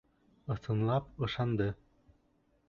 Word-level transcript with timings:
Ысынлап 0.55 1.05
ышанды. 1.27 1.69